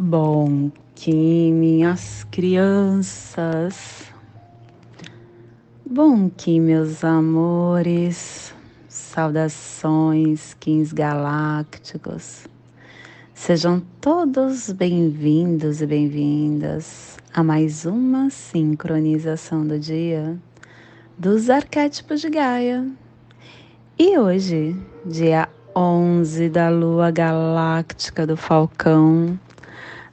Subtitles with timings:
[0.00, 4.04] Bom que minhas crianças,
[5.84, 8.54] bom que meus amores,
[8.88, 12.46] saudações, quins galácticos,
[13.34, 20.38] sejam todos bem-vindos e bem-vindas a mais uma sincronização do dia
[21.18, 22.88] dos arquétipos de Gaia.
[23.98, 29.36] E hoje, dia 11 da lua galáctica do Falcão,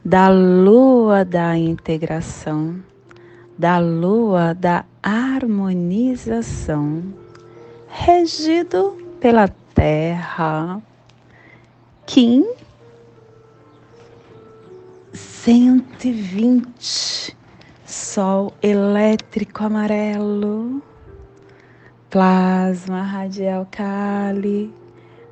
[0.06, 2.80] da lua da integração,
[3.58, 7.02] da lua da harmonização,
[7.88, 10.80] regido pela Terra,
[12.06, 12.46] Kim
[15.12, 17.36] 120,
[17.84, 20.84] Sol elétrico amarelo,
[22.12, 24.72] plasma radial Kali.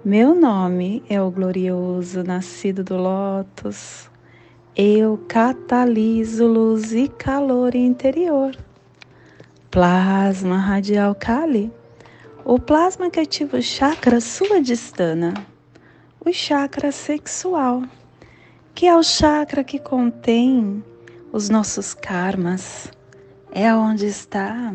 [0.03, 4.11] Meu nome é o glorioso nascido do Lótus
[4.75, 8.57] eu cataliso luz e calor interior.
[9.69, 11.71] Plasma radial Kali.
[12.43, 15.33] O plasma que ativa o chakra suadistana,
[16.19, 17.83] o chakra sexual,
[18.73, 20.83] que é o chakra que contém
[21.31, 22.91] os nossos karmas.
[23.51, 24.73] É onde está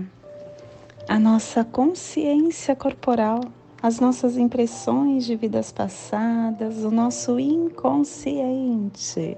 [1.08, 3.40] a nossa consciência corporal,
[3.82, 9.36] as nossas impressões de vidas passadas, o nosso inconsciente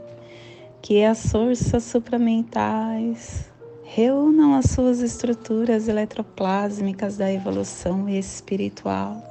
[0.82, 3.50] que as forças supramentais
[3.84, 9.22] reúnam as suas estruturas eletroplásmicas da evolução espiritual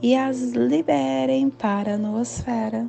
[0.00, 2.88] e as liberem para a noosfera.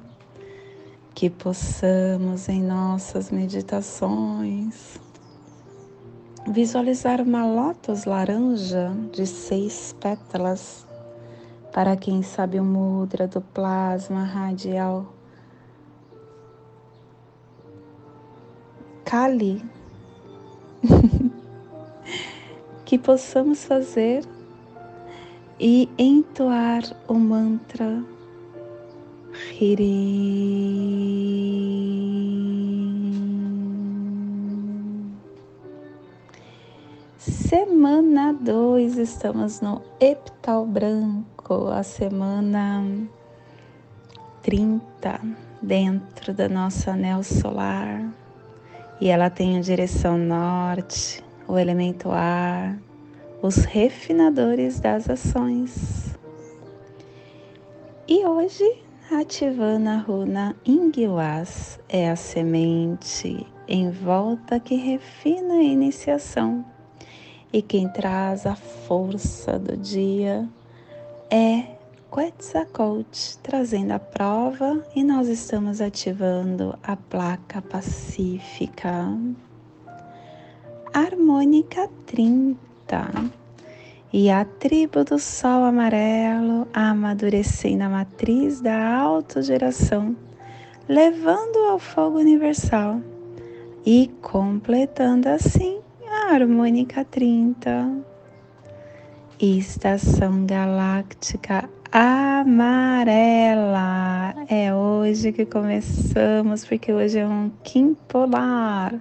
[1.14, 5.00] Que possamos em nossas meditações
[6.47, 10.88] visualizar uma lótus laranja de seis pétalas.
[11.72, 15.14] Para quem sabe o mudra do plasma radial
[19.06, 19.62] Kali,
[22.86, 24.24] que possamos fazer
[25.59, 28.03] e entoar o mantra
[29.59, 31.03] Hiri.
[37.18, 42.84] Semana 2, estamos no epital branco, a semana
[44.42, 45.19] 30
[45.62, 48.22] dentro da nossa anel solar
[49.00, 52.78] e ela tem a direção norte, o elemento ar,
[53.42, 56.18] os refinadores das ações.
[58.08, 58.81] E hoje,
[59.12, 66.66] ativando a runa Ingwas, é a semente em volta que refina a iniciação.
[67.52, 70.48] E quem traz a força do dia
[71.30, 71.72] é
[72.13, 79.07] Quetzalcoatl trazendo a prova e nós estamos ativando a placa pacífica.
[80.94, 82.56] Harmônica 30
[84.13, 90.16] e a tribo do sol amarelo amadurecendo a matriz da autogeração,
[90.88, 93.01] levando ao fogo universal
[93.84, 98.06] e completando assim a harmônica 30.
[99.40, 103.14] Estação galáctica amarela.
[104.50, 109.00] É hoje que começamos, porque hoje é um Kim polar.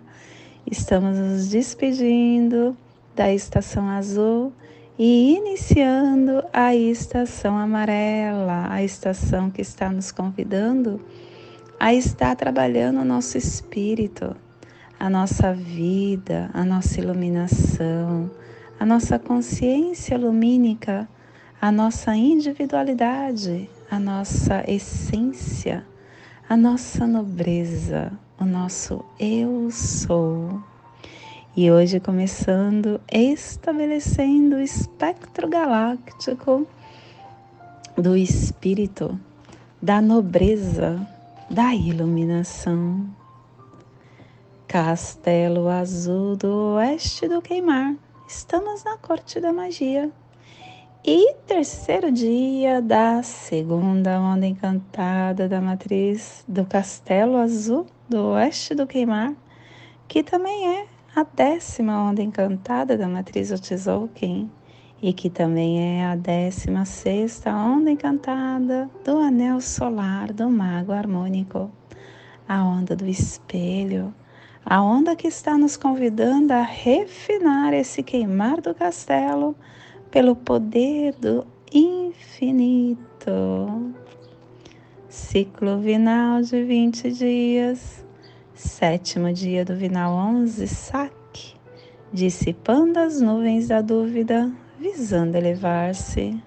[0.71, 2.77] Estamos nos despedindo
[3.17, 4.53] da estação azul
[4.99, 11.01] e iniciando a estação amarela, a estação que está nos convidando
[11.81, 14.37] a estar trabalhando o nosso espírito,
[15.01, 18.31] a nossa vida, a nossa iluminação,
[18.79, 21.09] a nossa consciência lumínica
[21.63, 25.87] a nossa individualidade, a nossa essência,
[26.49, 30.61] a nossa nobreza, o nosso eu sou.
[31.57, 36.67] E hoje começando estabelecendo o espectro galáctico
[37.97, 39.17] do espírito,
[39.81, 41.07] da nobreza,
[41.49, 43.07] da iluminação.
[44.67, 47.95] Castelo Azul do Oeste do Queimar.
[48.27, 50.11] Estamos na corte da magia.
[51.05, 58.87] E terceiro dia da segunda onda encantada da matriz do Castelo Azul do Oeste do
[58.87, 59.35] Queimar,
[60.07, 64.49] que também é a décima onda encantada da matriz Otzolk'in
[65.03, 71.69] e que também é a décima sexta onda encantada do anel solar do Mago Harmônico,
[72.49, 74.15] a onda do espelho,
[74.65, 79.57] a onda que está nos convidando a refinar esse queimar do castelo
[80.13, 83.01] pelo poder do infinito.
[85.09, 88.05] Ciclo vinal de 20 dias,
[88.55, 91.55] sétimo dia do Vinal 11, saque,
[92.13, 96.39] dissipando as nuvens da dúvida, visando elevar-se.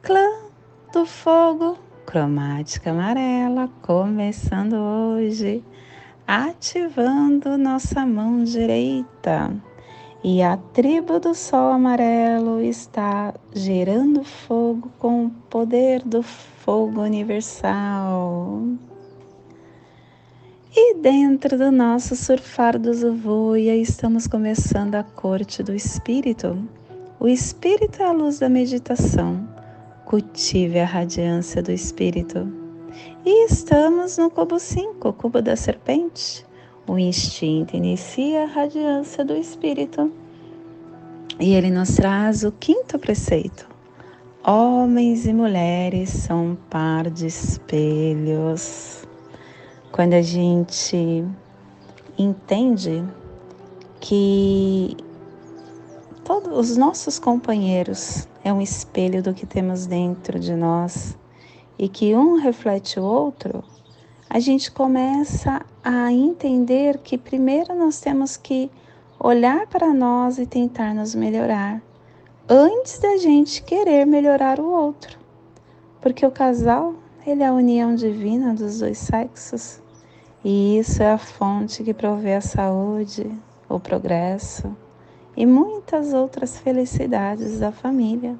[0.00, 0.48] Clã
[0.92, 5.62] do fogo, cromática amarela, começando hoje,
[6.26, 9.67] ativando nossa mão direita.
[10.22, 18.64] E a tribo do sol amarelo está gerando fogo com o poder do fogo universal.
[20.74, 26.68] E dentro do nosso surfar do Zuvuia, estamos começando a corte do Espírito.
[27.20, 29.48] O Espírito é a luz da meditação.
[30.04, 32.52] Cultive a radiância do Espírito.
[33.24, 36.47] E estamos no cubo 5, cubo da serpente.
[36.88, 40.10] O instinto inicia a radiância do Espírito.
[41.38, 43.68] E ele nos traz o quinto preceito.
[44.42, 49.06] Homens e mulheres são um par de espelhos
[49.92, 51.26] quando a gente
[52.16, 53.04] entende
[54.00, 54.96] que
[56.24, 61.18] todos os nossos companheiros é um espelho do que temos dentro de nós
[61.78, 63.62] e que um reflete o outro,
[64.30, 68.70] a gente começa a entender que primeiro nós temos que
[69.18, 71.82] olhar para nós e tentar nos melhorar
[72.48, 75.18] antes da gente querer melhorar o outro.
[76.00, 76.94] Porque o casal
[77.26, 79.82] ele é a união divina dos dois sexos
[80.44, 83.30] e isso é a fonte que provê a saúde,
[83.68, 84.76] o progresso
[85.36, 88.36] e muitas outras felicidades da família.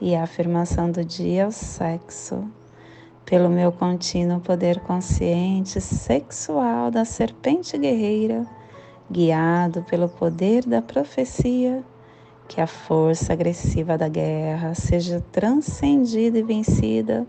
[0.00, 2.44] E a afirmação do dia é o sexo,
[3.24, 8.46] pelo meu contínuo poder consciente sexual da serpente guerreira,
[9.10, 11.82] guiado pelo poder da profecia,
[12.48, 17.26] que a força agressiva da guerra seja transcendida e vencida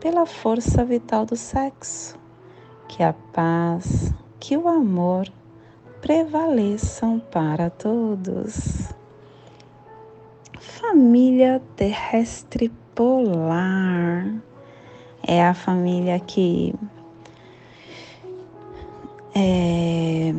[0.00, 2.18] pela força vital do sexo,
[2.88, 5.28] que a paz, que o amor
[6.00, 8.88] prevaleçam para todos.
[10.58, 14.34] Família terrestre polar
[15.26, 16.72] é a família que
[19.34, 20.32] é,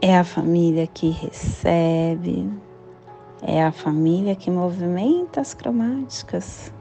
[0.00, 2.48] é a família que recebe,
[3.42, 6.72] é a família que movimenta as cromáticas.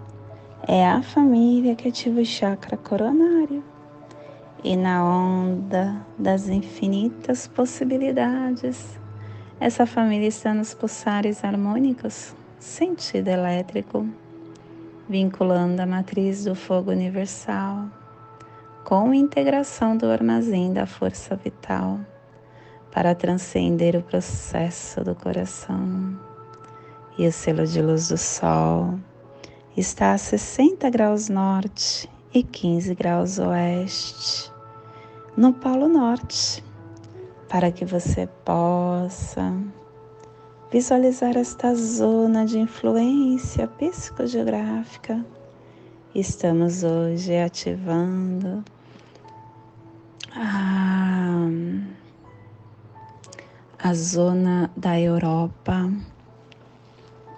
[0.67, 3.63] É a família que ativa o chakra coronário.
[4.63, 8.99] E na onda das infinitas possibilidades,
[9.59, 14.05] essa família está nos pulsares harmônicos, sentido elétrico,
[15.07, 17.87] vinculando a matriz do fogo universal
[18.83, 21.99] com integração do armazém da força vital
[22.91, 26.19] para transcender o processo do coração.
[27.17, 28.99] E o selo de luz do Sol
[29.75, 34.51] está a 60 graus norte e 15 graus oeste,
[35.35, 36.63] no Polo Norte,
[37.47, 39.53] para que você possa
[40.71, 45.25] visualizar esta zona de influência psicogeográfica.
[46.13, 48.63] Estamos hoje ativando
[50.35, 51.47] a,
[53.79, 55.91] a zona da Europa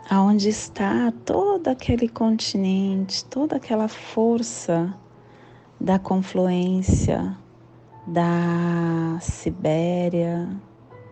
[0.10, 4.94] aonde está todo aquele continente, toda aquela força
[5.80, 7.36] da confluência
[8.08, 10.50] da Sibéria,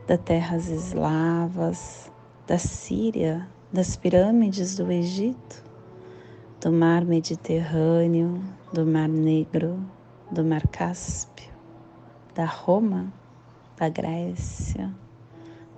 [0.07, 2.09] das terras eslavas,
[2.47, 5.61] da Síria, das pirâmides do Egito,
[6.61, 9.77] do mar Mediterrâneo, do mar Negro,
[10.31, 11.51] do mar Cáspio,
[12.33, 13.11] da Roma,
[13.75, 14.89] da Grécia,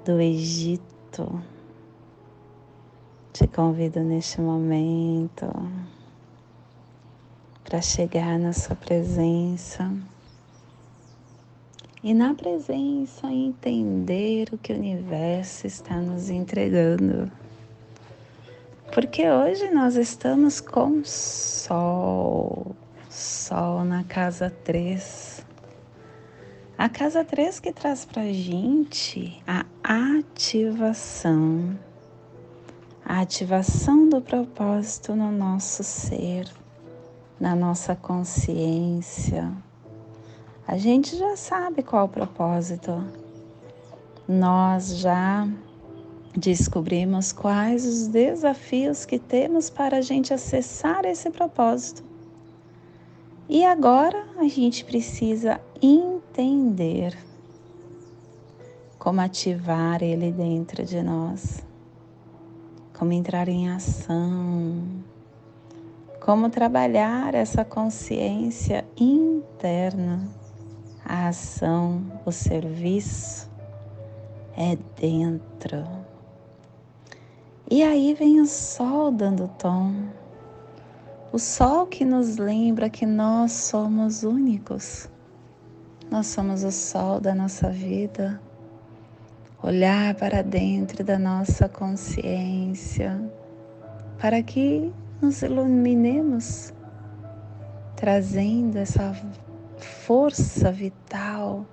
[0.06, 1.42] do Egito.
[3.34, 5.48] Te convido neste momento
[7.64, 9.92] para chegar na sua presença
[12.08, 17.30] e na presença entender o que o universo está nos entregando.
[18.94, 22.74] Porque hoje nós estamos com Sol,
[23.10, 25.46] Sol na casa 3.
[26.78, 31.78] A casa 3 que traz para gente a ativação
[33.04, 36.50] a ativação do propósito no nosso ser,
[37.38, 39.52] na nossa consciência.
[40.68, 42.92] A gente já sabe qual o propósito.
[44.28, 45.48] Nós já
[46.36, 52.04] descobrimos quais os desafios que temos para a gente acessar esse propósito.
[53.48, 57.18] E agora a gente precisa entender
[59.00, 61.66] como ativar ele dentro de nós
[62.98, 64.82] como entrar em ação,
[66.20, 70.28] como trabalhar essa consciência interna.
[71.10, 73.50] A ação, o serviço
[74.58, 75.88] é dentro.
[77.72, 79.94] E aí vem o sol dando tom.
[81.32, 85.10] O sol que nos lembra que nós somos únicos.
[86.12, 88.42] Nós somos o sol da nossa vida.
[89.64, 93.18] Olhar para dentro da nossa consciência
[94.20, 96.74] para que nos iluminemos,
[97.96, 99.14] trazendo essa
[100.08, 101.66] força vital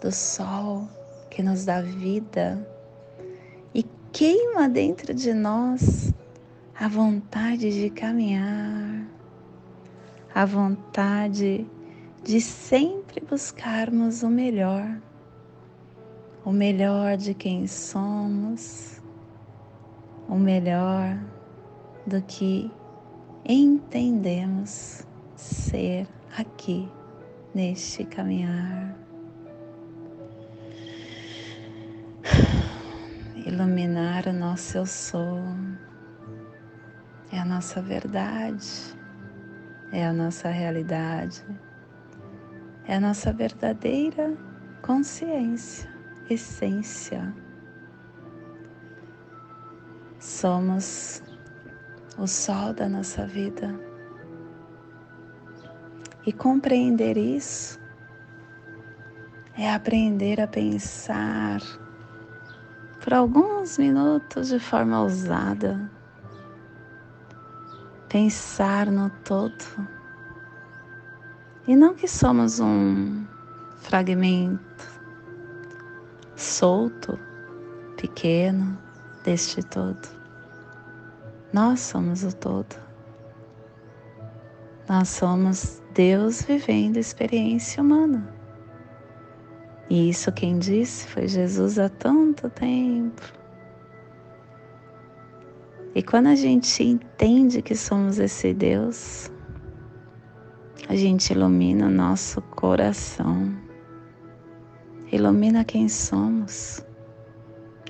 [0.00, 0.88] do sol
[1.30, 2.66] que nos dá vida
[3.74, 6.10] e queima dentro de nós
[6.74, 9.06] a vontade de caminhar,
[10.34, 11.66] a vontade
[12.22, 14.98] de sempre buscarmos o melhor,
[16.46, 19.02] o melhor de quem somos,
[20.30, 21.22] o melhor
[22.06, 22.70] do que
[23.44, 26.08] entendemos ser
[26.38, 26.88] aqui
[27.54, 28.96] neste caminhar.
[33.46, 35.40] Iluminar o nosso eu sou
[37.30, 38.96] é a nossa verdade,
[39.92, 41.44] é a nossa realidade,
[42.86, 44.36] é a nossa verdadeira
[44.82, 45.90] consciência,
[46.30, 47.34] essência.
[50.18, 51.22] Somos
[52.16, 53.93] o sol da nossa vida.
[56.26, 57.78] E compreender isso
[59.56, 61.60] é aprender a pensar
[63.02, 65.90] por alguns minutos de forma ousada,
[68.08, 69.64] pensar no todo.
[71.68, 73.26] E não que somos um
[73.80, 75.02] fragmento
[76.34, 77.18] solto,
[77.98, 78.78] pequeno
[79.24, 80.08] deste todo.
[81.52, 82.76] Nós somos o todo.
[84.88, 88.28] Nós somos Deus vivendo experiência humana.
[89.88, 93.22] E isso quem disse foi Jesus há tanto tempo.
[95.94, 99.30] E quando a gente entende que somos esse Deus,
[100.88, 103.56] a gente ilumina o nosso coração,
[105.12, 106.84] ilumina quem somos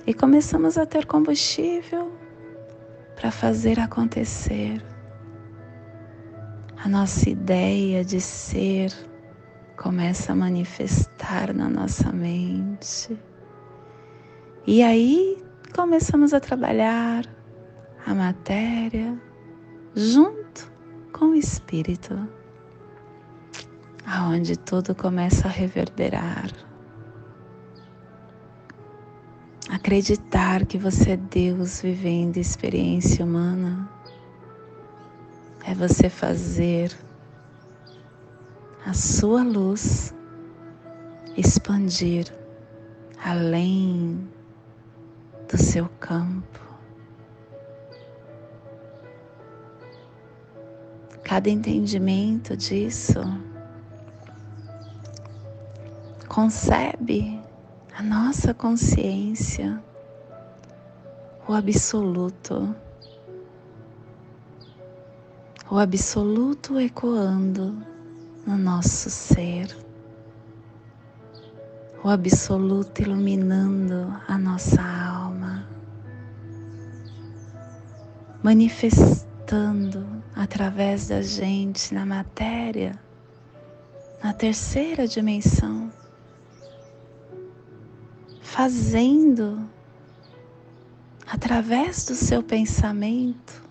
[0.06, 2.12] e começamos a ter combustível
[3.16, 4.93] para fazer acontecer.
[6.84, 8.92] A nossa ideia de ser
[9.74, 13.18] começa a manifestar na nossa mente.
[14.66, 15.42] E aí
[15.74, 17.24] começamos a trabalhar
[18.04, 19.18] a matéria
[19.96, 20.70] junto
[21.10, 22.28] com o espírito,
[24.04, 26.50] aonde tudo começa a reverberar.
[29.70, 33.88] Acreditar que você é Deus vivendo experiência humana
[35.66, 36.94] é você fazer
[38.84, 40.14] a sua luz
[41.36, 42.32] expandir
[43.24, 44.28] além
[45.50, 46.60] do seu campo.
[51.22, 53.20] Cada entendimento disso
[56.28, 57.40] concebe
[57.96, 59.82] a nossa consciência,
[61.48, 62.74] o absoluto,
[65.70, 67.76] o absoluto ecoando
[68.46, 69.74] no nosso ser,
[72.02, 75.66] o absoluto iluminando a nossa alma,
[78.42, 80.06] manifestando
[80.36, 82.98] através da gente na matéria,
[84.22, 85.90] na terceira dimensão
[88.54, 89.68] fazendo
[91.26, 93.63] através do seu pensamento,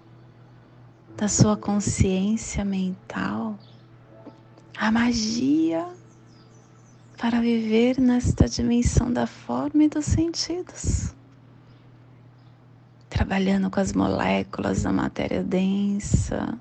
[1.18, 3.58] da sua consciência mental,
[4.78, 5.88] a magia
[7.18, 11.14] para viver nesta dimensão da forma e dos sentidos.
[13.10, 16.58] Trabalhando com as moléculas da matéria densa,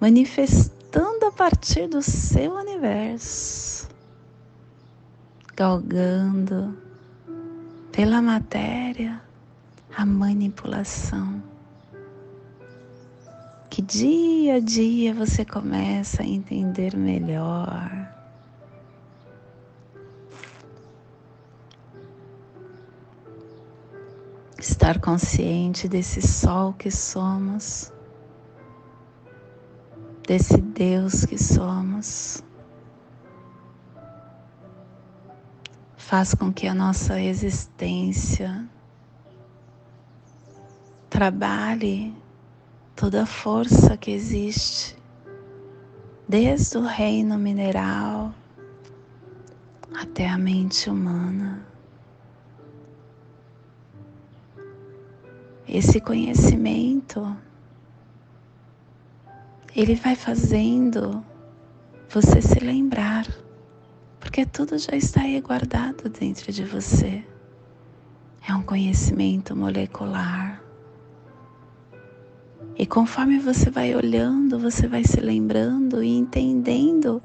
[0.00, 3.88] manifestando a partir do seu universo,
[5.56, 6.76] galgando
[7.92, 9.22] pela matéria
[9.96, 11.53] a manipulação.
[13.74, 17.90] Que dia a dia você começa a entender melhor.
[24.60, 27.92] Estar consciente desse sol que somos,
[30.24, 32.44] desse Deus que somos.
[35.96, 38.68] faz com que a nossa existência
[41.10, 42.14] trabalhe
[42.96, 44.96] toda a força que existe,
[46.28, 48.32] desde o reino mineral
[49.94, 51.66] até a mente humana.
[55.66, 57.36] Esse conhecimento,
[59.74, 61.24] ele vai fazendo
[62.08, 63.26] você se lembrar,
[64.20, 67.24] porque tudo já está aí guardado dentro de você.
[68.46, 70.63] É um conhecimento molecular.
[72.76, 77.22] E conforme você vai olhando, você vai se lembrando e entendendo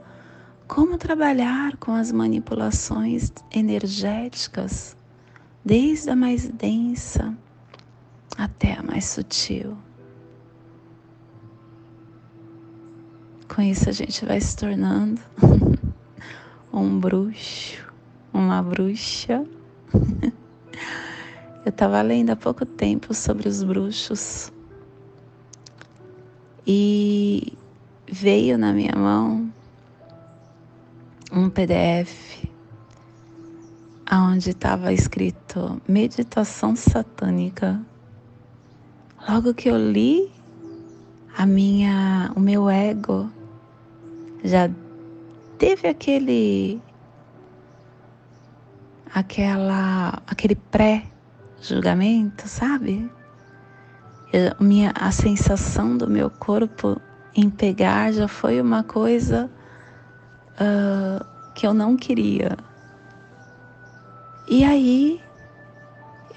[0.68, 4.96] como trabalhar com as manipulações energéticas,
[5.66, 7.36] desde a mais densa
[8.38, 9.76] até a mais sutil.
[13.48, 15.20] Com isso a gente vai se tornando
[16.72, 17.92] um bruxo,
[18.32, 19.44] uma bruxa.
[21.66, 24.52] Eu estava lendo há pouco tempo sobre os bruxos
[26.72, 27.58] e
[28.08, 29.52] veio na minha mão
[31.32, 32.46] um PDF
[34.12, 37.82] onde estava escrito meditação satânica.
[39.28, 40.32] Logo que eu li,
[41.36, 43.32] a minha, o meu ego
[44.44, 44.70] já
[45.58, 46.80] teve aquele
[49.12, 51.04] aquela aquele pré
[51.60, 53.10] julgamento, sabe?
[54.32, 57.02] Eu, minha, a sensação do meu corpo
[57.36, 59.50] em pegar já foi uma coisa
[60.54, 62.56] uh, que eu não queria.
[64.48, 65.22] E aí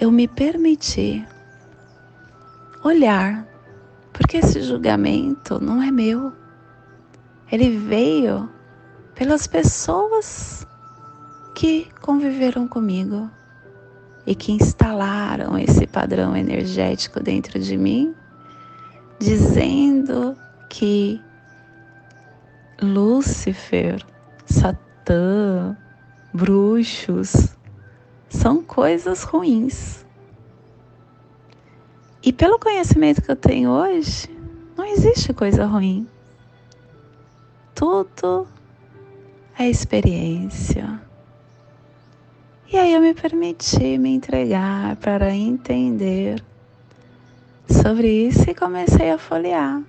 [0.01, 1.27] eu me permiti
[2.83, 3.47] olhar,
[4.13, 6.33] porque esse julgamento não é meu.
[7.51, 8.49] Ele veio
[9.15, 10.67] pelas pessoas
[11.55, 13.31] que conviveram comigo
[14.27, 18.15] e que instalaram esse padrão energético dentro de mim,
[19.19, 20.37] dizendo
[20.69, 21.21] que
[22.81, 24.05] Lúcifer,
[24.47, 25.77] Satã,
[26.33, 27.57] bruxos
[28.29, 30.05] são coisas ruins.
[32.23, 34.29] E pelo conhecimento que eu tenho hoje,
[34.77, 36.07] não existe coisa ruim.
[37.75, 38.47] Tudo
[39.59, 41.02] é experiência.
[42.73, 46.43] E aí eu me permiti me entregar para entender
[47.69, 49.83] sobre isso e comecei a folhear.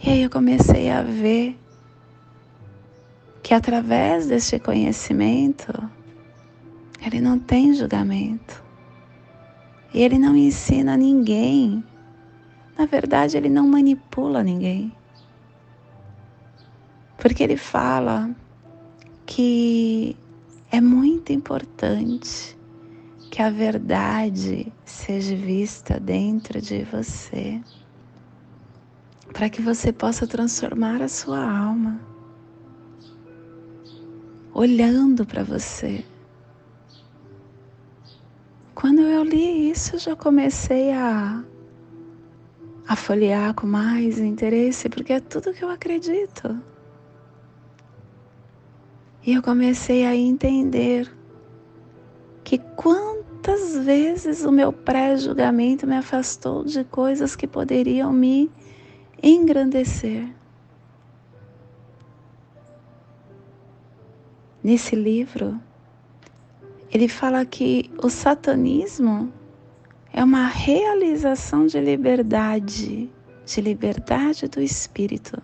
[0.00, 1.58] E aí eu comecei a ver
[3.42, 5.72] que através deste conhecimento,
[7.04, 8.62] ele não tem julgamento.
[9.92, 11.82] E ele não ensina ninguém.
[12.78, 14.92] Na verdade, ele não manipula ninguém.
[17.18, 18.30] Porque ele fala
[19.26, 20.16] que
[20.72, 22.56] é muito importante
[23.30, 27.60] que a verdade seja vista dentro de você,
[29.34, 32.00] para que você possa transformar a sua alma,
[34.54, 36.02] olhando para você.
[38.74, 41.44] Quando eu li isso, eu já comecei a,
[42.88, 46.71] a folhear com mais interesse, porque é tudo que eu acredito.
[49.24, 51.08] E eu comecei a entender
[52.42, 58.50] que quantas vezes o meu pré-julgamento me afastou de coisas que poderiam me
[59.22, 60.28] engrandecer.
[64.60, 65.60] Nesse livro,
[66.90, 69.32] ele fala que o satanismo
[70.12, 73.08] é uma realização de liberdade,
[73.46, 75.40] de liberdade do espírito,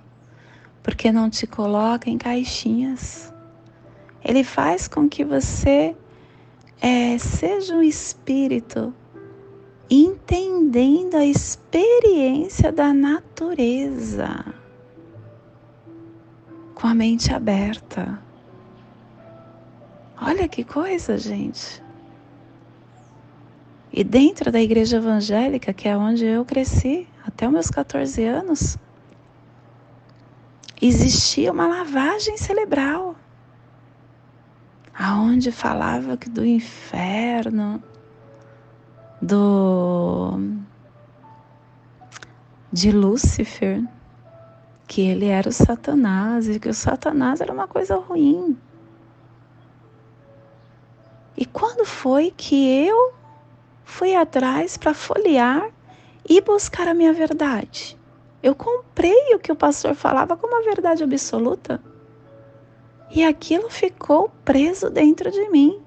[0.83, 3.33] porque não te coloca em caixinhas
[4.29, 5.97] ele faz com que você
[6.83, 8.93] é, seja um espírito
[9.91, 14.45] entendendo a experiência da natureza
[16.75, 18.23] com a mente aberta.
[20.21, 21.83] Olha que coisa, gente.
[23.91, 28.77] E dentro da igreja evangélica, que é onde eu cresci até meus 14 anos,
[30.83, 33.17] existia uma lavagem cerebral
[34.99, 37.81] aonde falava que do inferno,
[39.23, 40.41] do
[42.73, 43.83] de Lúcifer,
[44.87, 48.59] que ele era o Satanás e que o Satanás era uma coisa ruim.
[51.37, 53.15] E quando foi que eu
[53.85, 55.71] fui atrás para folhear
[56.29, 57.97] e buscar a minha verdade?
[58.43, 61.81] Eu comprei o que o pastor falava como a verdade absoluta.
[63.11, 65.81] E aquilo ficou preso dentro de mim.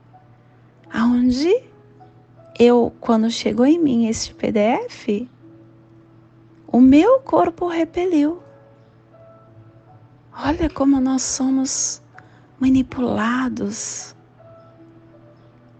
[0.92, 1.64] Aonde
[2.60, 5.28] eu, quando chegou em mim este PDF,
[6.68, 8.42] o meu corpo repeliu.
[10.34, 12.02] Olha como nós somos
[12.60, 14.16] manipulados.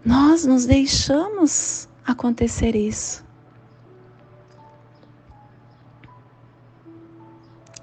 [0.04, 3.24] Nós nos deixamos acontecer isso.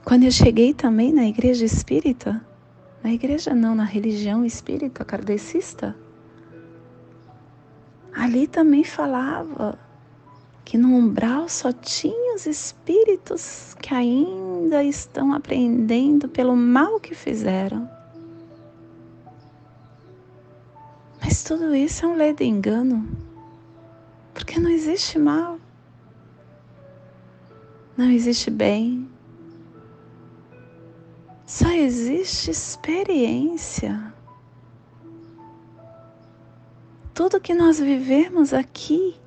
[0.03, 2.45] Quando eu cheguei também na igreja espírita,
[3.03, 5.95] na igreja não, na religião espírita kardecista,
[8.13, 9.79] ali também falava
[10.65, 17.89] que no umbral só tinha os espíritos que ainda estão aprendendo pelo mal que fizeram.
[21.21, 23.07] Mas tudo isso é um ledo engano,
[24.33, 25.59] porque não existe mal,
[27.97, 29.09] não existe bem,
[31.49, 34.13] só existe experiência.
[37.11, 39.19] Tudo que nós vivemos aqui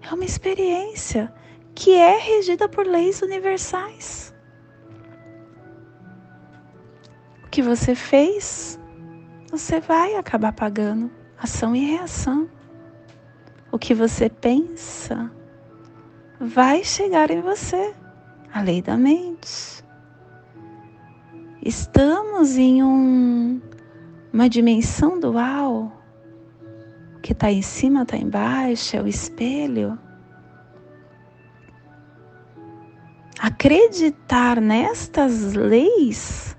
[0.00, 1.32] é uma experiência
[1.72, 4.34] que é regida por leis universais.
[7.44, 8.76] O que você fez,
[9.52, 12.50] você vai acabar pagando ação e reação.
[13.70, 15.30] O que você pensa
[16.40, 17.94] vai chegar em você,
[18.52, 19.81] a lei da mente.
[21.64, 23.60] Estamos em um,
[24.32, 25.92] uma dimensão dual
[27.22, 29.96] que está em cima, está embaixo, é o espelho.
[33.38, 36.56] Acreditar nestas leis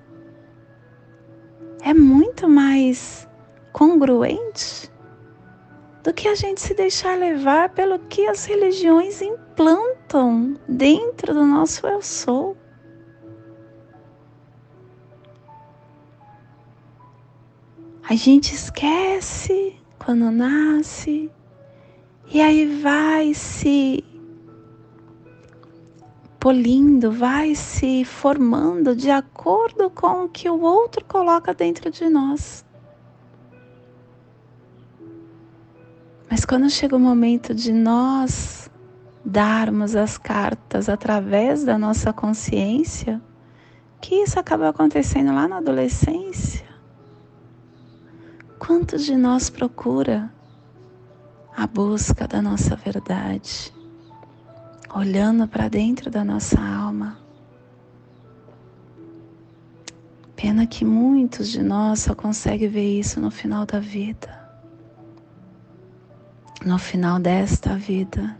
[1.82, 3.28] é muito mais
[3.74, 4.90] congruente
[6.02, 11.86] do que a gente se deixar levar pelo que as religiões implantam dentro do nosso
[11.86, 12.63] eu sou.
[18.08, 21.32] A gente esquece quando nasce,
[22.28, 24.04] e aí vai se
[26.38, 32.66] polindo, vai se formando de acordo com o que o outro coloca dentro de nós.
[36.30, 38.70] Mas quando chega o momento de nós
[39.24, 43.22] darmos as cartas através da nossa consciência,
[44.02, 46.73] que isso acaba acontecendo lá na adolescência,
[48.66, 50.32] Quantos de nós procura
[51.54, 53.74] a busca da nossa verdade,
[54.96, 57.20] olhando para dentro da nossa alma?
[60.34, 64.50] Pena que muitos de nós só conseguem ver isso no final da vida.
[66.66, 68.38] No final desta vida.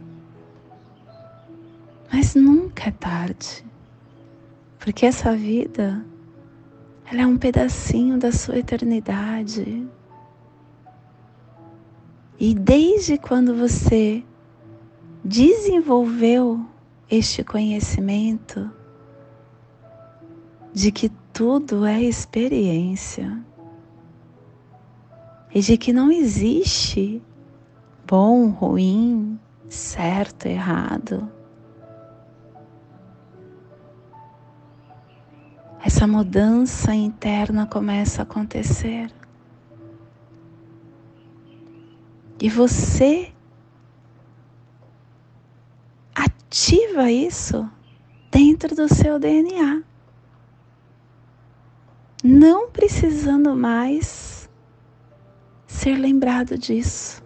[2.10, 3.62] Mas nunca é tarde.
[4.78, 6.02] Porque essa vida
[7.12, 9.86] ela é um pedacinho da sua eternidade.
[12.46, 14.22] E desde quando você
[15.24, 16.62] desenvolveu
[17.10, 18.70] este conhecimento
[20.70, 23.42] de que tudo é experiência
[25.54, 27.22] e de que não existe
[28.06, 31.26] bom, ruim, certo, errado.
[35.82, 39.10] Essa mudança interna começa a acontecer.
[42.40, 43.32] E você
[46.14, 47.68] ativa isso
[48.30, 49.82] dentro do seu DNA.
[52.22, 54.48] Não precisando mais
[55.66, 57.22] ser lembrado disso.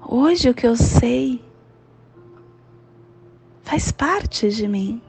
[0.00, 1.44] Hoje o que eu sei
[3.62, 5.02] faz parte de mim.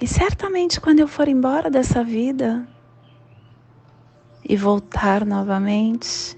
[0.00, 2.66] E certamente quando eu for embora dessa vida,
[4.50, 6.36] e voltar novamente.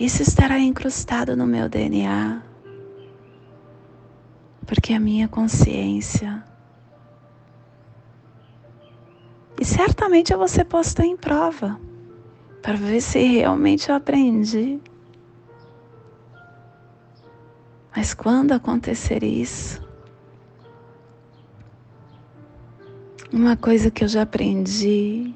[0.00, 2.42] Isso estará incrustado no meu DNA,
[4.66, 6.42] porque a minha consciência.
[9.60, 11.78] E certamente eu vou ser posta em prova
[12.62, 14.80] para ver se realmente eu aprendi.
[17.94, 19.87] Mas quando acontecer isso,
[23.30, 25.34] Uma coisa que eu já aprendi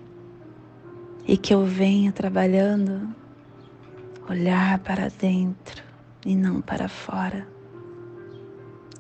[1.28, 3.14] e que eu venho trabalhando,
[4.30, 5.82] olhar para dentro
[6.24, 7.46] e não para fora.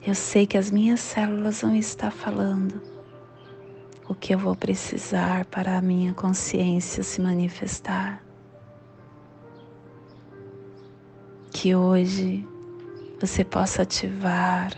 [0.06, 2.82] Eu sei que as minhas células vão estar falando
[4.06, 8.22] o que eu vou precisar para a minha consciência se manifestar.
[11.50, 12.46] Que hoje
[13.18, 14.70] você possa ativar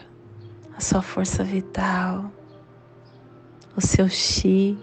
[0.77, 2.31] a sua força vital
[3.77, 4.79] o seu chi,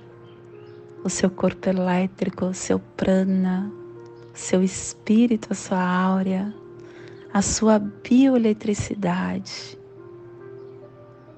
[1.04, 3.72] o seu corpo elétrico, o seu prana,
[4.34, 6.54] o seu espírito, a sua áurea,
[7.34, 9.80] a sua bioeletricidade,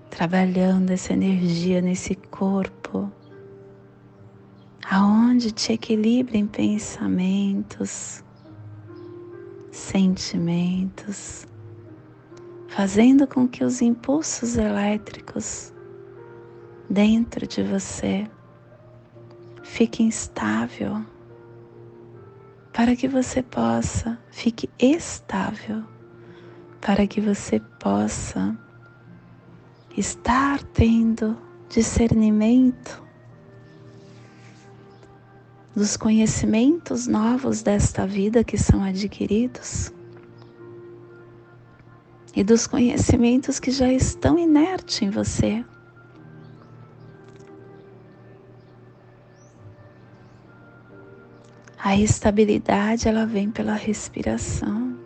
[0.09, 3.11] trabalhando essa energia nesse corpo,
[4.89, 8.23] aonde te equilibra em pensamentos,
[9.71, 11.47] sentimentos,
[12.67, 15.72] fazendo com que os impulsos elétricos
[16.93, 18.29] dentro de você
[19.63, 21.03] fiquem estável
[22.71, 25.83] para que você possa, fique estável,
[26.79, 28.55] para que você possa
[29.97, 31.35] estar tendo
[31.67, 33.01] discernimento
[35.75, 39.91] dos conhecimentos novos desta vida que são adquiridos
[42.35, 45.65] e dos conhecimentos que já estão inertes em você.
[51.85, 54.97] A estabilidade ela vem pela respiração.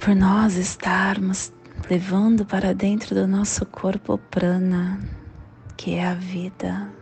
[0.00, 1.52] Por nós estarmos
[1.88, 5.00] levando para dentro do nosso corpo prana,
[5.76, 6.92] que é a vida.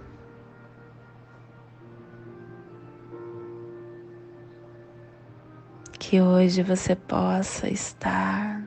[5.99, 8.63] Que hoje você possa estar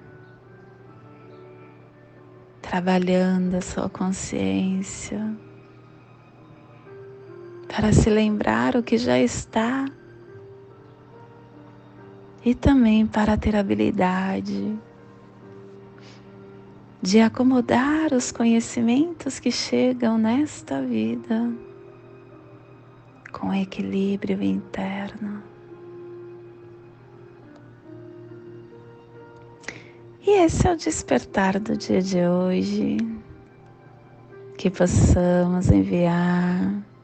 [2.59, 5.44] trabalhando a sua consciência
[7.75, 9.85] para se lembrar o que já está
[12.45, 14.79] e também para ter habilidade
[17.01, 21.51] de acomodar os conhecimentos que chegam nesta vida
[23.33, 25.43] com equilíbrio interno.
[30.25, 32.97] E esse é o despertar do dia de hoje.
[34.57, 36.94] Que possamos enviar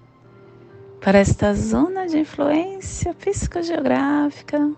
[1.02, 4.72] para esta zona de influência psicogeográfica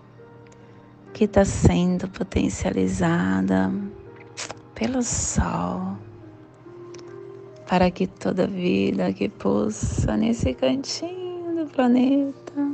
[1.12, 3.70] que está sendo potencializada
[4.74, 5.98] pelo Sol,
[7.68, 12.72] para que toda vida que pulsa nesse cantinho do planeta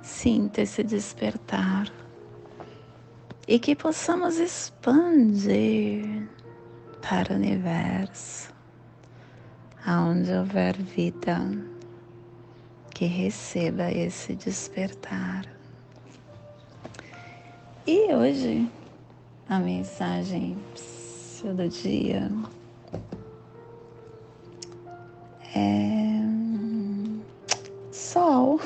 [0.00, 1.92] sinta esse despertar
[3.46, 6.26] e que possamos expandir
[7.02, 8.50] para o universo,
[9.84, 11.71] aonde houver vida
[13.02, 15.44] que receba esse despertar.
[17.84, 18.70] E hoje
[19.48, 20.56] a mensagem
[21.42, 22.30] do dia
[25.52, 26.20] é
[27.90, 28.60] sol.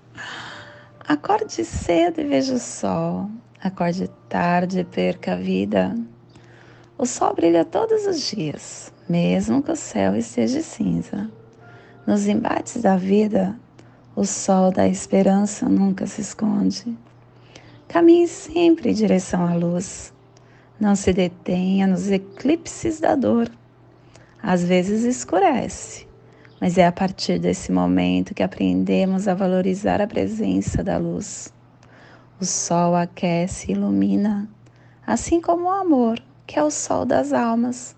[1.06, 3.30] Acorde cedo e veja o sol.
[3.62, 5.94] Acorde tarde e perca a vida.
[6.96, 11.30] O sol brilha todos os dias, mesmo que o céu esteja cinza.
[12.04, 13.56] Nos embates da vida,
[14.16, 16.98] o sol da esperança nunca se esconde.
[17.86, 20.12] Caminhe sempre em direção à luz.
[20.80, 23.48] Não se detenha nos eclipses da dor.
[24.42, 26.08] Às vezes escurece,
[26.60, 31.54] mas é a partir desse momento que aprendemos a valorizar a presença da luz.
[32.40, 34.48] O sol aquece e ilumina,
[35.06, 37.94] assim como o amor, que é o sol das almas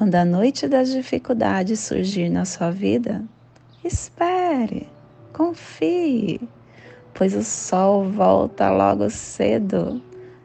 [0.00, 3.22] quando a noite das dificuldades surgir na sua vida,
[3.84, 4.88] espere,
[5.30, 6.40] confie,
[7.12, 10.00] pois o sol volta logo cedo,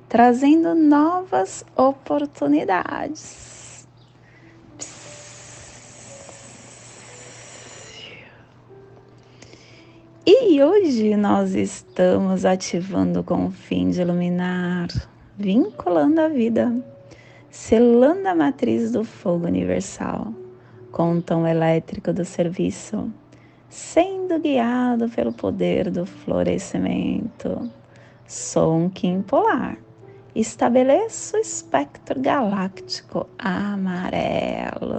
[0.10, 3.88] trazendo novas oportunidades.
[10.26, 14.90] E hoje nós estamos ativando com o fim de iluminar,
[15.38, 16.76] vinculando a vida
[17.56, 20.34] selando a matriz do fogo universal
[20.92, 23.10] com o tom elétrico do serviço,
[23.70, 27.72] sendo guiado pelo poder do florescimento.
[28.28, 29.78] Sou um Kim polar.
[30.36, 34.90] Estabeleço o espectro galáctico amarelo.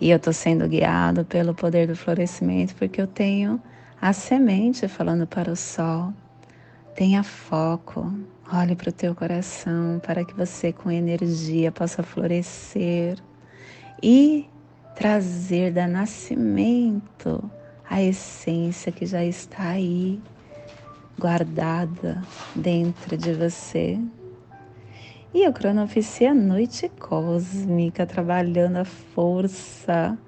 [0.00, 3.62] E eu estou sendo guiado pelo poder do florescimento porque eu tenho
[4.00, 6.12] a semente falando para o sol.
[6.96, 8.12] Tenha foco,
[8.54, 13.16] Olhe para o teu coração para que você, com energia, possa florescer
[14.02, 14.46] e
[14.94, 17.50] trazer da nascimento
[17.88, 20.20] a essência que já está aí,
[21.18, 22.20] guardada
[22.54, 23.98] dentro de você.
[25.32, 30.18] E o cronoficia noite cósmica, trabalhando a força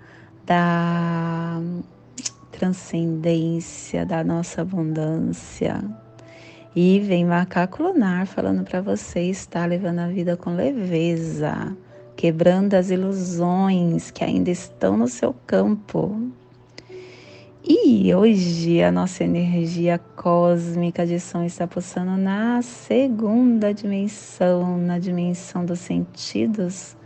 [0.46, 1.60] da
[2.50, 5.84] transcendência, da nossa abundância
[6.76, 11.76] e vem macaco lunar falando para você estar levando a vida com leveza,
[12.16, 16.20] quebrando as ilusões que ainda estão no seu campo.
[17.62, 25.64] E hoje a nossa energia cósmica de som está pulsando na segunda dimensão, na dimensão
[25.64, 26.96] dos sentidos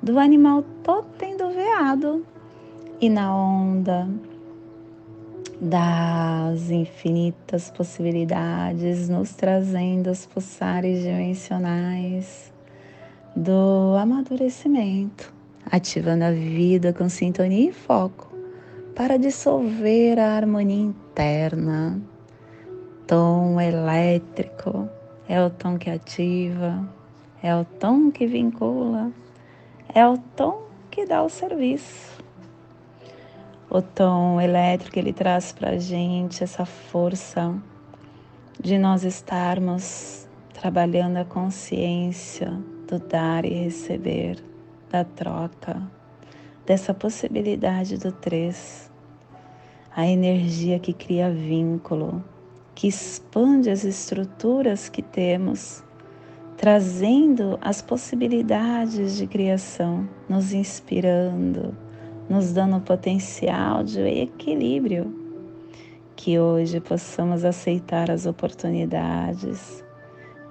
[0.00, 2.24] do animal totem do veado
[3.00, 4.08] e na onda
[5.60, 12.52] das infinitas possibilidades, nos trazendo os pulsares dimensionais
[13.34, 15.32] do amadurecimento,
[15.70, 18.32] ativando a vida com sintonia e foco
[18.94, 22.00] para dissolver a harmonia interna.
[23.06, 24.88] Tom elétrico
[25.28, 26.88] é o tom que ativa,
[27.42, 29.10] é o tom que vincula,
[29.94, 32.17] é o tom que dá o serviço.
[33.70, 37.54] O tom elétrico ele traz para a gente essa força
[38.58, 42.50] de nós estarmos trabalhando a consciência
[42.88, 44.42] do dar e receber,
[44.88, 45.82] da troca,
[46.64, 48.90] dessa possibilidade do três.
[49.94, 52.24] A energia que cria vínculo,
[52.74, 55.84] que expande as estruturas que temos,
[56.56, 61.76] trazendo as possibilidades de criação, nos inspirando,
[62.28, 65.12] nos dando potencial de equilíbrio.
[66.14, 69.84] Que hoje possamos aceitar as oportunidades,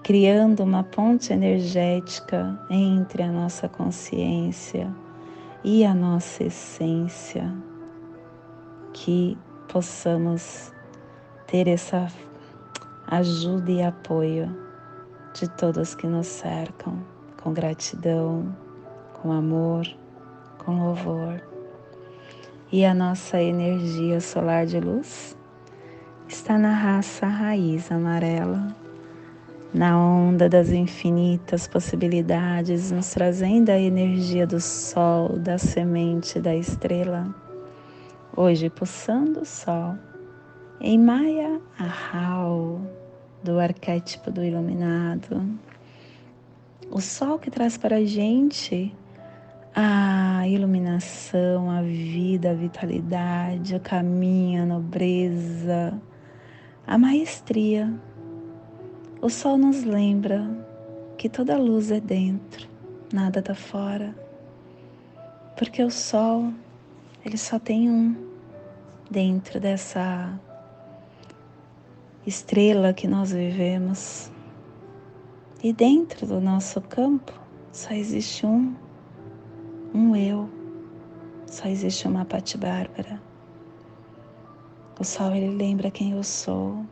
[0.01, 4.89] criando uma ponte energética entre a nossa consciência
[5.63, 7.53] e a nossa essência
[8.93, 9.37] que
[9.67, 10.73] possamos
[11.45, 12.07] ter essa
[13.07, 14.55] ajuda e apoio
[15.33, 16.97] de todos que nos cercam,
[17.41, 18.55] com gratidão,
[19.13, 19.85] com amor,
[20.57, 21.56] com louvor.
[22.71, 25.37] E a nossa energia solar de luz
[26.27, 28.75] está na raça raiz amarela,
[29.73, 37.33] na onda das infinitas possibilidades, nos trazendo a energia do sol, da semente, da estrela
[38.39, 39.97] Hoje pulsando o sol
[40.79, 42.79] em Maya Ahau,
[43.43, 45.57] do arquétipo do iluminado.
[46.91, 48.95] O sol que traz para a gente
[49.79, 56.01] a iluminação, a vida, a vitalidade, o caminho, a nobreza,
[56.87, 57.93] a maestria.
[59.21, 60.49] O sol nos lembra
[61.15, 62.67] que toda luz é dentro,
[63.13, 64.15] nada está fora.
[65.55, 66.51] Porque o sol,
[67.23, 68.15] ele só tem um
[69.11, 70.39] dentro dessa
[72.25, 74.31] estrela que nós vivemos.
[75.63, 77.31] E dentro do nosso campo
[77.71, 78.73] só existe um,
[79.93, 80.49] um eu,
[81.45, 83.21] só existe uma Pati Bárbara.
[84.99, 86.85] O sol ele lembra quem eu sou,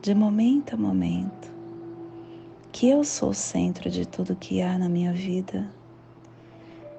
[0.00, 1.52] de momento a momento,
[2.72, 5.70] que eu sou o centro de tudo que há na minha vida.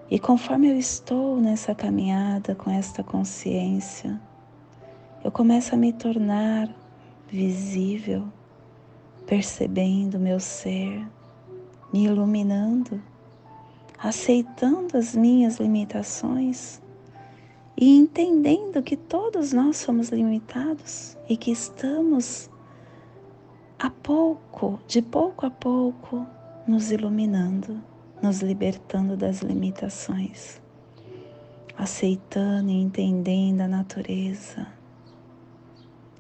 [0.09, 4.19] E conforme eu estou nessa caminhada com esta consciência,
[5.23, 6.73] eu começo a me tornar
[7.29, 8.23] visível,
[9.25, 11.05] percebendo meu ser,
[11.91, 13.01] me iluminando,
[13.97, 16.81] aceitando as minhas limitações
[17.75, 22.49] e entendendo que todos nós somos limitados e que estamos
[23.79, 26.25] a pouco, de pouco a pouco,
[26.67, 27.81] nos iluminando
[28.21, 30.61] nos libertando das limitações,
[31.77, 34.67] aceitando e entendendo a natureza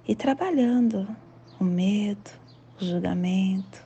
[0.07, 1.07] e trabalhando
[1.59, 2.31] o medo,
[2.79, 3.83] o julgamento,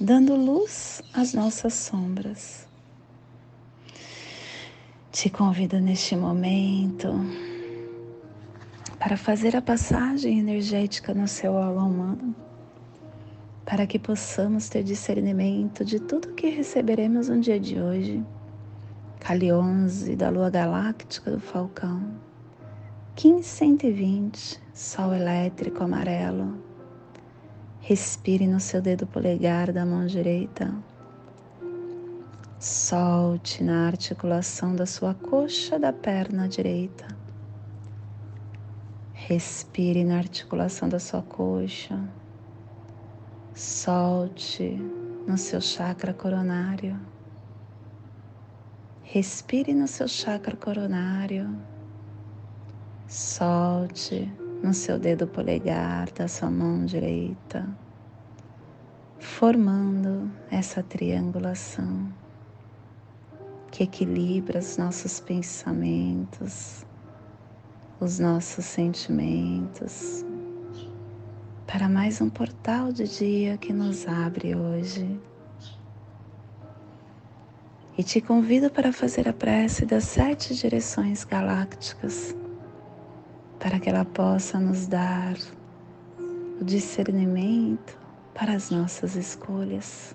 [0.00, 2.65] dando luz às nossas sombras.
[5.10, 7.08] Te convido neste momento
[8.98, 12.34] para fazer a passagem energética no seu aula humano
[13.66, 18.24] para que possamos ter discernimento de tudo que receberemos no dia de hoje.
[19.18, 22.00] Cali 11 da Lua Galáctica do Falcão,
[23.20, 26.62] 1520, Sol elétrico amarelo.
[27.80, 30.72] Respire no seu dedo polegar da mão direita.
[32.58, 37.06] Solte na articulação da sua coxa da perna direita.
[39.12, 42.00] Respire na articulação da sua coxa
[43.56, 44.78] Solte
[45.26, 47.00] no seu chakra coronário.
[49.02, 51.58] Respire no seu chakra coronário.
[53.06, 54.30] Solte
[54.62, 57.66] no seu dedo polegar da sua mão direita,
[59.18, 62.12] formando essa triangulação
[63.70, 66.84] que equilibra os nossos pensamentos,
[68.00, 70.24] os nossos sentimentos,
[71.66, 75.20] para mais um portal de dia que nos abre hoje.
[77.98, 82.36] E te convido para fazer a prece das sete direções galácticas,
[83.58, 85.34] para que ela possa nos dar
[86.60, 87.98] o discernimento
[88.34, 90.14] para as nossas escolhas.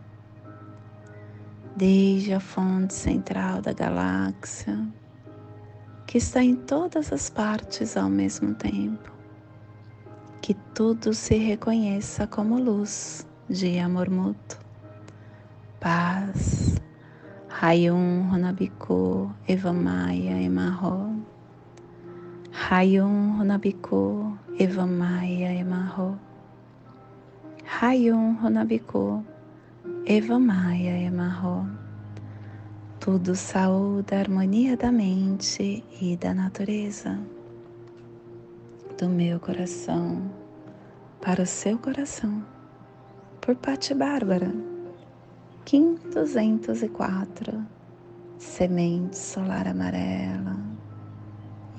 [1.75, 4.87] desde a fonte central da galáxia,
[6.05, 9.11] que está em todas as partes ao mesmo tempo,
[10.41, 14.59] que tudo se reconheça como luz de amor mútuo,
[15.79, 16.81] paz,
[17.61, 21.13] Hayum Honabiku Evamaya Emarro.
[22.51, 26.17] Hayum Honabiku Evamaya Emarro.
[27.63, 29.23] Hayum Honabiku
[30.05, 31.69] Evamaya Emarro.
[32.99, 37.19] Tudo saúde, harmonia da mente e da natureza.
[38.97, 40.23] Do meu coração
[41.21, 42.43] para o seu coração.
[43.39, 44.51] Por Pati Bárbara.
[45.65, 47.63] Kim 204,
[48.39, 50.57] Semente Solar Amarela,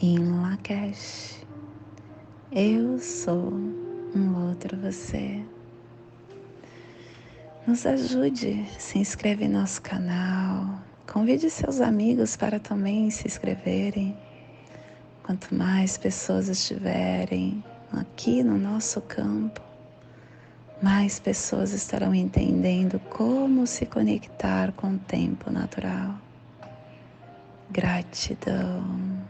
[0.01, 1.45] em Lakesh.
[2.53, 3.53] Eu sou
[4.15, 5.45] um outro você.
[7.65, 14.17] Nos ajude, se inscreve em nosso canal, convide seus amigos para também se inscreverem.
[15.23, 19.61] Quanto mais pessoas estiverem aqui no nosso campo,
[20.83, 26.17] mais pessoas estarão entendendo como se conectar com o tempo natural.
[27.71, 29.23] Gratidão.